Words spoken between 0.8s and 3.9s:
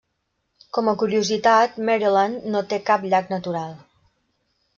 a curiositat, Maryland no té cap llac natural.